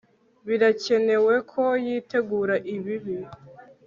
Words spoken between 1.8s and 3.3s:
yitegura ibibi